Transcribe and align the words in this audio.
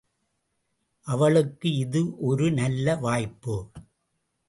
அவளுக்கு 1.07 1.69
இது 1.75 2.01
ஒரு 2.19 2.51
நல்ல 2.51 2.95
வாய்ப்பு. 2.95 3.55